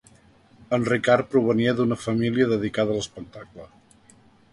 [0.77, 3.69] En Ricard provenia d'una família dedicada a l'espectacle.